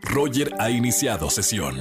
[0.00, 1.78] Roger ha iniciado sesión.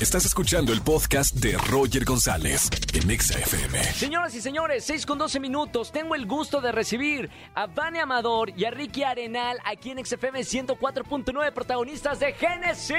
[0.00, 3.82] Estás escuchando el podcast de Roger González en Exa FM.
[3.82, 5.90] Señoras y señores, 6 con 12 minutos.
[5.90, 10.40] Tengo el gusto de recibir a Vane Amador y a Ricky Arenal aquí en XFM
[10.40, 12.96] 104.9, protagonistas de Génesis.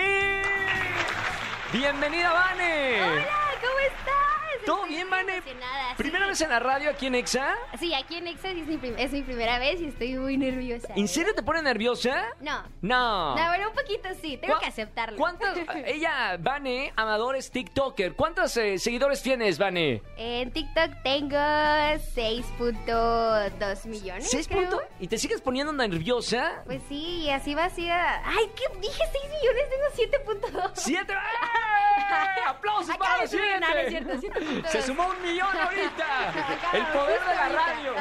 [1.71, 3.01] Bienvenida, Vane.
[3.01, 3.27] Hola,
[3.61, 4.28] ¿cómo estás?
[4.69, 6.29] ¿Todo bien, emocionada, ¿Primera sí.
[6.29, 7.55] vez en la radio aquí en Exa?
[7.79, 10.93] Sí, aquí en Exa es mi, prim- es mi primera vez y estoy muy nerviosa.
[10.95, 11.07] ¿En ¿eh?
[11.07, 12.23] serio te pone nerviosa?
[12.39, 12.63] No.
[12.81, 13.35] No.
[13.35, 15.17] No, bueno, un poquito sí, tengo ¿Cuá- que aceptarlo.
[15.17, 15.49] ¿Cuántos?
[15.85, 18.13] Ella, Vane, Amador es TikToker.
[18.13, 20.01] ¿Cuántos eh, seguidores tienes, Vane?
[20.17, 24.29] En TikTok tengo 6.2 millones.
[24.29, 24.69] ¿Seis creo.
[24.69, 24.81] puntos?
[24.99, 26.61] ¿Y te sigues poniendo nerviosa?
[26.65, 27.89] Pues sí, y así va así.
[27.89, 28.63] a- Ay, ¿qué?
[28.79, 29.85] Dije 6 millones, tengo
[30.63, 30.71] 7.2.
[30.75, 31.13] ¡Siete!
[31.13, 31.17] ¡Eh!
[32.47, 34.63] ¡Aplausos para los siete!
[34.69, 36.33] ¡Se sumó un millón ahorita!
[36.73, 37.93] ¡El poder de la radio!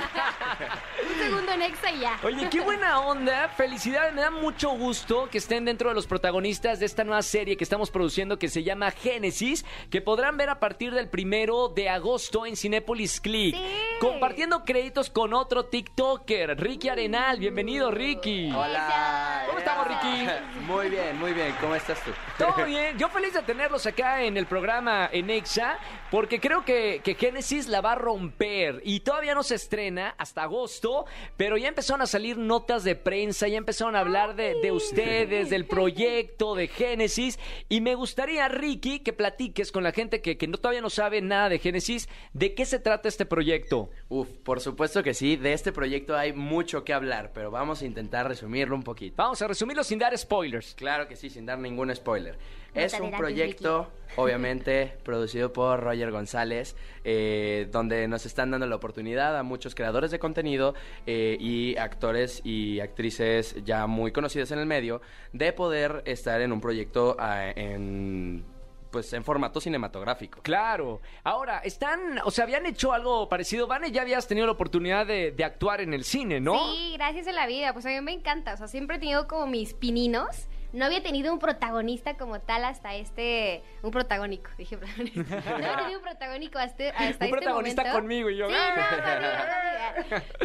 [1.08, 2.18] Un segundo en Exa y ya.
[2.22, 3.48] Oye, qué buena onda.
[3.48, 7.56] Felicidades, me da mucho gusto que estén dentro de los protagonistas de esta nueva serie
[7.56, 11.88] que estamos produciendo que se llama Génesis, que podrán ver a partir del primero de
[11.88, 13.54] agosto en Cinépolis Click.
[13.54, 13.87] Sí.
[14.00, 17.40] Compartiendo créditos con otro TikToker, Ricky Arenal.
[17.40, 18.48] Bienvenido, Ricky.
[18.52, 19.42] Hola.
[19.48, 20.28] ¿Cómo estamos, Ricky?
[20.68, 21.54] Muy bien, muy bien.
[21.60, 22.10] ¿Cómo estás tú?
[22.36, 25.78] Todo bien, yo feliz de tenerlos acá en el programa en Exa,
[26.10, 30.42] porque creo que, que Génesis la va a romper y todavía no se estrena hasta
[30.42, 31.06] agosto,
[31.38, 35.48] pero ya empezaron a salir notas de prensa, ya empezaron a hablar de, de ustedes,
[35.48, 37.38] del proyecto de Génesis,
[37.68, 41.22] y me gustaría, Ricky, que platiques con la gente que, que no, todavía no sabe
[41.22, 43.87] nada de Génesis, de qué se trata este proyecto.
[44.08, 45.36] Uf, por supuesto que sí.
[45.36, 49.16] De este proyecto hay mucho que hablar, pero vamos a intentar resumirlo un poquito.
[49.16, 50.74] Vamos a resumirlo sin dar spoilers.
[50.74, 52.36] Claro que sí, sin dar ningún spoiler.
[52.74, 58.76] No es un proyecto, obviamente, producido por Roger González, eh, donde nos están dando la
[58.76, 60.74] oportunidad a muchos creadores de contenido
[61.06, 65.00] eh, y actores y actrices ya muy conocidas en el medio
[65.32, 68.44] de poder estar en un proyecto ah, en,
[68.90, 70.40] pues, en formato cinematográfico.
[70.42, 71.00] Claro.
[71.24, 73.66] Ahora, están, o sea, habían hecho algo parecido.
[73.66, 76.72] Vane, ya habías tenido la oportunidad de, de actuar en el cine, ¿no?
[76.72, 77.72] Sí, gracias a la vida.
[77.72, 78.54] Pues a mí me encanta.
[78.54, 80.48] O sea, siempre he tenido como mis pininos.
[80.70, 83.62] No había tenido un protagonista como tal hasta este.
[83.82, 85.22] Un protagónico, dije protagonista.
[85.46, 87.98] No había tenido un protagónico hasta, hasta este Un protagonista momento.
[88.00, 88.48] conmigo y yo.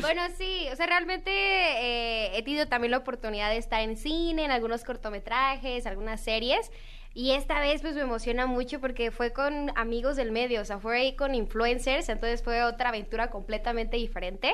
[0.01, 4.45] Bueno, sí, o sea, realmente eh, he tenido también la oportunidad de estar en cine,
[4.45, 6.71] en algunos cortometrajes, algunas series.
[7.15, 10.79] Y esta vez pues me emociona mucho porque fue con amigos del medio, o sea,
[10.79, 14.51] fue ahí con influencers, entonces fue otra aventura completamente diferente.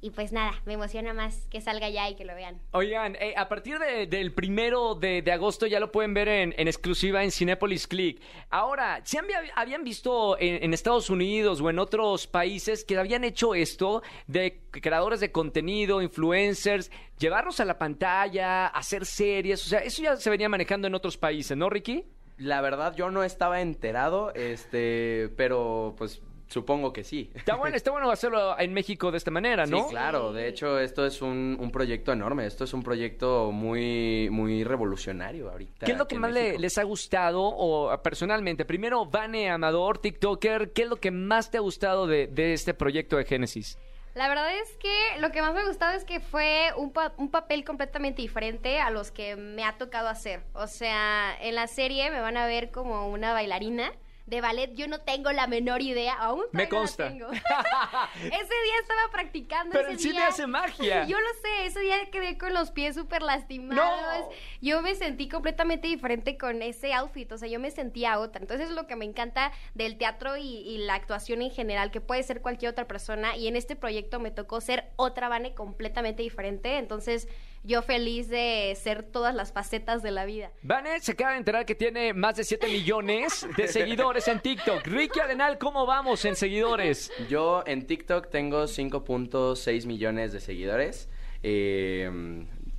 [0.00, 2.60] Y pues nada, me emociona más que salga ya y que lo vean.
[2.70, 6.54] Oigan, eh, a partir de- del primero de, de agosto ya lo pueden ver en,
[6.56, 8.20] en exclusiva en Cinepolis Click.
[8.48, 13.24] Ahora, ¿sí había- habían visto en, en Estados Unidos o en otros países que habían
[13.24, 19.66] hecho esto de creadores de contenido, influencers, llevarlos a la pantalla, hacer series?
[19.66, 22.04] O sea, eso ya se venía manejando en otros países, ¿no, Ricky?
[22.36, 27.30] La verdad, yo no estaba enterado, este, pero pues supongo que sí.
[27.34, 29.84] Está bueno, está bueno hacerlo en México de esta manera, ¿no?
[29.84, 30.32] Sí, claro.
[30.32, 32.46] De hecho, esto es un, un proyecto enorme.
[32.46, 35.86] Esto es un proyecto muy, muy revolucionario ahorita.
[35.86, 38.64] ¿Qué es lo que más le- les ha gustado o personalmente?
[38.64, 42.74] Primero, Vane Amador, TikToker, ¿qué es lo que más te ha gustado de, de este
[42.74, 43.78] proyecto de Génesis?
[44.14, 47.12] La verdad es que lo que más me ha gustado es que fue un, pa-
[47.18, 50.40] un papel completamente diferente a los que me ha tocado hacer.
[50.54, 53.92] O sea, en la serie me van a ver como una bailarina
[54.28, 54.74] de ballet.
[54.74, 57.08] Yo no tengo la menor idea, aún Me todavía no consta.
[57.08, 57.30] tengo.
[58.16, 59.72] ese día estaba practicando.
[59.72, 61.04] Pero ese el cine día- hace magia.
[61.08, 64.20] Yo lo sé, ese día quedé con los pies súper lastimados.
[64.20, 64.28] No.
[64.60, 68.40] Yo me sentí completamente diferente con ese outfit, o sea, yo me sentía otra.
[68.42, 72.00] Entonces es lo que me encanta del teatro y, y la actuación en general, que
[72.00, 73.36] puede ser cualquier otra persona.
[73.36, 76.76] Y en este proyecto me tocó ser otra Vane completamente diferente.
[76.78, 77.28] Entonces
[77.64, 80.50] yo feliz de ser todas las facetas de la vida.
[80.62, 84.86] Vane se acaba de enterar que tiene más de 7 millones de seguidores en TikTok.
[84.86, 87.10] Ricky Arenal, ¿cómo vamos en seguidores?
[87.28, 91.08] Yo en TikTok tengo 5.6 millones de seguidores.
[91.42, 92.10] eh,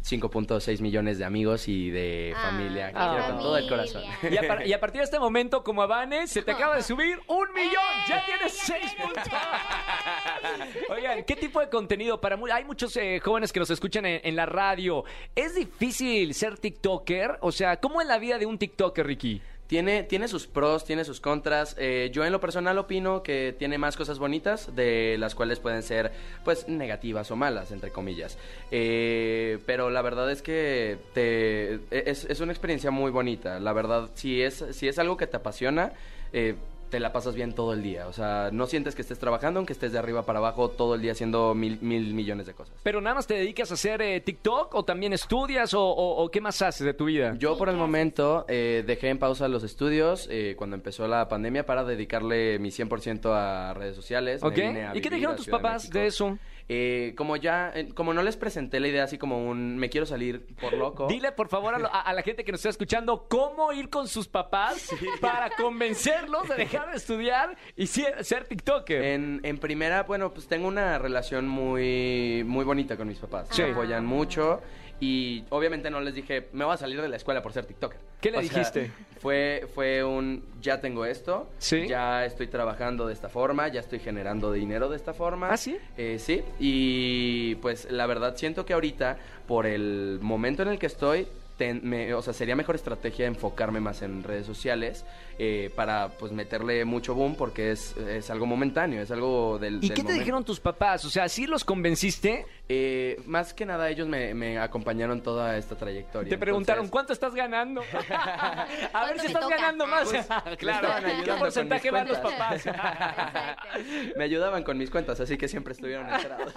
[0.04, 2.92] 5.6 millones de amigos y de Ah, familia.
[2.96, 3.12] Ah.
[3.12, 4.04] quiero con todo el corazón.
[4.32, 6.76] Y a, par- y a partir de este momento, como a Vane, se te acaba
[6.78, 7.84] de subir un millón.
[8.08, 8.74] Ya tienes ¡Eh!
[8.98, 9.24] ya puntos.
[9.26, 10.94] mucho.
[10.94, 12.20] Oigan, ¿qué tipo de contenido?
[12.22, 15.04] Para hay muchos eh, jóvenes que nos escuchan en, en la radio.
[15.36, 17.38] ¿Es difícil ser TikToker?
[17.42, 19.42] O sea, ¿cómo es la vida de un TikToker, Ricky?
[19.70, 21.76] Tiene, tiene sus pros, tiene sus contras.
[21.78, 25.84] Eh, yo en lo personal opino que tiene más cosas bonitas, de las cuales pueden
[25.84, 26.12] ser,
[26.44, 28.40] pues, negativas o malas, entre comillas.
[28.72, 33.60] Eh, pero la verdad es que te, es, es una experiencia muy bonita.
[33.60, 35.94] La verdad, si es, si es algo que te apasiona,
[36.34, 36.56] eh,
[36.90, 38.08] te la pasas bien todo el día.
[38.08, 41.02] O sea, no sientes que estés trabajando, aunque estés de arriba para abajo todo el
[41.02, 42.76] día haciendo mil, mil millones de cosas.
[42.84, 46.30] ¿Pero nada más te dedicas a hacer eh, TikTok o también estudias o, o- o
[46.32, 47.36] qué más haces de tu vida?
[47.38, 51.66] Yo por el momento eh, dejé en pausa los estudios eh, cuando empezó la pandemia
[51.66, 54.42] para dedicarle mi 100% a redes sociales.
[54.42, 54.56] Me ¿Ok?
[54.56, 56.38] vine a ¿Y qué dijeron tus Ciudad papás de eso?
[56.72, 60.06] Eh, como ya, eh, como no les presenté la idea así como un me quiero
[60.06, 61.08] salir por loco.
[61.10, 63.90] Dile, por favor, a, lo- a- a la gente que nos está escuchando cómo ir
[63.90, 69.04] con sus papás para convencerlos de dejar de estudiar y ser, ser TikToker.
[69.04, 73.48] En, en primera, bueno, pues tengo una relación muy, muy bonita con mis papás.
[73.52, 73.64] Sí.
[73.64, 74.62] Me apoyan mucho
[75.00, 78.00] y obviamente no les dije, me voy a salir de la escuela por ser TikToker.
[78.20, 78.92] ¿Qué le O sea, dijiste?
[79.22, 81.88] Fue, fue un, ya tengo esto, Sí.
[81.88, 85.50] ya estoy trabajando de esta forma, ya estoy generando dinero de esta forma.
[85.50, 85.78] ¿Ah, sí?
[85.98, 89.18] Eh, sí, y pues la verdad siento que ahorita,
[89.48, 93.80] por el momento en el que estoy, ten- me- o sea, sería mejor estrategia enfocarme
[93.82, 95.04] más en redes sociales
[95.38, 99.76] eh, para pues meterle mucho boom porque es, es algo momentáneo, es algo del...
[99.84, 101.04] ¿Y del qué te dijeron tus papás?
[101.06, 102.46] O sea, ¿sí los convenciste?
[102.72, 106.30] Eh, más que nada ellos me, me acompañaron toda esta trayectoria.
[106.30, 107.82] Te preguntaron, Entonces, ¿cuánto estás ganando?
[108.12, 109.56] a ver ¿Cuánto si me estás toca?
[109.56, 110.08] ganando más.
[110.08, 110.28] Pues,
[110.60, 112.64] claro, ¿qué con porcentaje mis van los cuentas.
[112.64, 113.58] papás?
[114.16, 116.54] Me ayudaban con mis cuentas, así que siempre estuvieron enterados.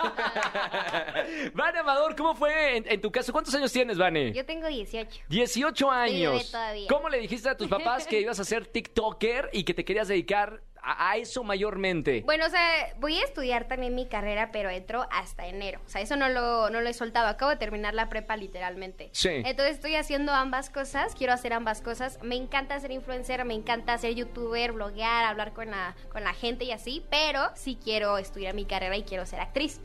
[1.55, 3.33] Vane Amador, ¿cómo fue en, en tu caso?
[3.33, 4.33] ¿Cuántos años tienes, Vane?
[4.33, 5.21] Yo tengo 18.
[5.29, 6.33] 18 años.
[6.35, 6.89] bebé todavía.
[6.89, 10.09] ¿Cómo le dijiste a tus papás que ibas a ser TikToker y que te querías
[10.09, 12.23] dedicar a, a eso mayormente?
[12.25, 15.81] Bueno, o sea, voy a estudiar también mi carrera, pero entro hasta enero.
[15.87, 17.29] O sea, eso no lo, no lo he soltado.
[17.29, 19.11] Acabo de terminar la prepa literalmente.
[19.13, 19.29] Sí.
[19.31, 22.19] Entonces estoy haciendo ambas cosas, quiero hacer ambas cosas.
[22.23, 26.65] Me encanta ser influencer, me encanta ser youtuber, bloguear, hablar con la, con la gente
[26.65, 29.81] y así, pero sí quiero estudiar mi carrera y quiero ser actriz.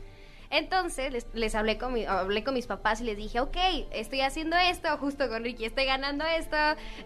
[0.50, 3.56] Entonces les, les hablé, con mi- hablé con mis papás y les dije, ok,
[3.90, 6.56] estoy haciendo esto, justo con Ricky, estoy ganando esto,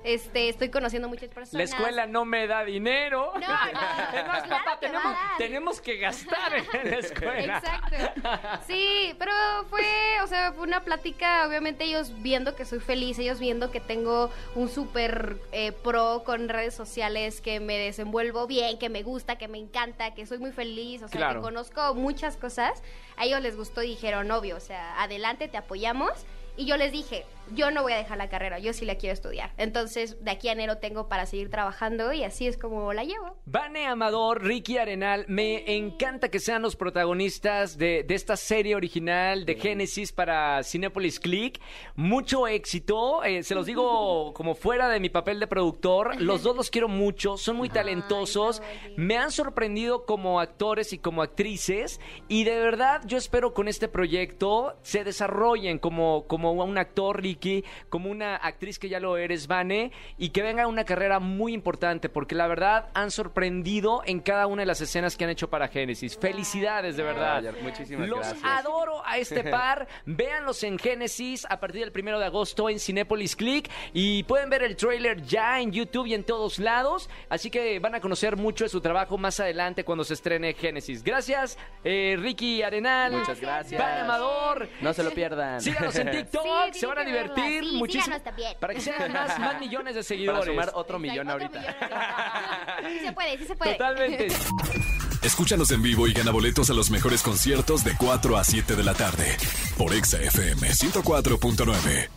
[0.04, 1.54] este, estoy conociendo muchas personas.
[1.54, 3.32] La escuela no me da dinero.
[3.34, 3.48] No, no,
[4.28, 7.58] más, claro papá, que tenemos, tenemos que gastar en la escuela.
[7.58, 8.60] Exacto.
[8.66, 9.32] Sí, pero
[9.68, 9.84] fue,
[10.22, 14.30] o sea, fue una plática, obviamente ellos viendo que soy feliz, ellos viendo que tengo
[14.54, 19.48] un súper eh, pro con redes sociales, que me desenvuelvo bien, que me gusta, que
[19.48, 21.40] me encanta, que soy muy feliz, o sea, Claro.
[21.40, 22.82] que conozco muchas cosas.
[23.16, 26.12] A les gustó y dijeron, obvio, o sea, adelante, te apoyamos.
[26.56, 29.12] Y yo les dije, yo no voy a dejar la carrera, yo sí la quiero
[29.12, 29.52] estudiar.
[29.56, 33.36] Entonces, de aquí a enero tengo para seguir trabajando y así es como la llevo.
[33.46, 39.44] Vane Amador, Ricky Arenal, me encanta que sean los protagonistas de, de esta serie original
[39.44, 41.60] de Génesis para Cinepolis Click.
[41.94, 46.20] Mucho éxito, eh, se los digo como fuera de mi papel de productor.
[46.20, 50.98] Los dos los quiero mucho, son muy talentosos, Ay, me han sorprendido como actores y
[50.98, 56.78] como actrices y de verdad yo espero con este proyecto se desarrollen como, como un
[56.78, 61.20] actor, Ricky, como una actriz que ya lo eres, Vane, y que venga una carrera
[61.20, 65.30] muy importante, porque la verdad han sorprendido en cada una de las escenas que han
[65.30, 66.18] hecho para Génesis.
[66.18, 67.36] Felicidades, de verdad.
[67.44, 68.42] Roger, muchísimas Los gracias.
[68.44, 69.86] adoro a este par.
[70.06, 73.70] Véanlos en Génesis a partir del primero de agosto en Cinépolis Click.
[73.92, 77.08] Y pueden ver el tráiler ya en YouTube y en todos lados.
[77.28, 81.02] Así que van a conocer mucho de su trabajo más adelante cuando se estrene Génesis.
[81.04, 83.12] Gracias, eh, Ricky Arenal.
[83.12, 83.80] Muchas gracias.
[83.80, 84.68] Van Amador.
[84.80, 85.60] No se lo pierdan.
[85.60, 88.20] Síganos en TikTok, Sí, se van a divertir Sí, muchísimo.
[88.20, 88.56] también.
[88.58, 90.46] Para que sean más, más millones de Para seguidores.
[90.46, 91.58] sumar otro millón otro ahorita.
[91.58, 92.88] millón ahorita.
[92.88, 93.72] Sí se puede, sí se puede.
[93.72, 94.28] Totalmente.
[95.22, 98.82] Escúchanos en vivo y gana boletos a los mejores conciertos de 4 a 7 de
[98.82, 99.36] la tarde
[99.78, 102.08] por Exa FM 104.9.